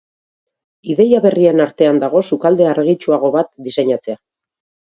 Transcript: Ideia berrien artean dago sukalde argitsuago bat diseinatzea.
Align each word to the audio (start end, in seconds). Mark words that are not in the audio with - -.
Ideia 0.93 1.19
berrien 1.25 1.61
artean 1.67 2.01
dago 2.05 2.23
sukalde 2.31 2.67
argitsuago 2.73 3.33
bat 3.37 3.53
diseinatzea. 3.69 4.19